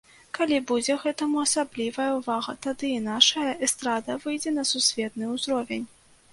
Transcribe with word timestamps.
Калі 0.35 0.57
будзе 0.69 0.95
гэтаму 1.03 1.37
асаблівая 1.41 2.07
ўвага, 2.15 2.57
тады 2.67 2.91
і 2.95 3.03
нашая 3.11 3.53
эстрада 3.69 4.19
выйдзе 4.27 4.57
на 4.59 4.69
сусветны 4.75 5.33
ўзровень. 5.39 5.91